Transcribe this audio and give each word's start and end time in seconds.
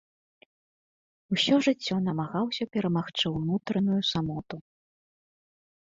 Усё 1.35 1.55
жыццё 1.67 1.95
намагаўся 2.07 2.63
перамагчы 2.77 3.27
ўнутраную 3.37 4.01
самоту. 4.13 4.57